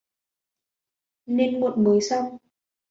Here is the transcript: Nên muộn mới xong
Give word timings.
Nên 1.25 1.59
muộn 1.59 1.83
mới 1.83 2.01
xong 2.01 2.37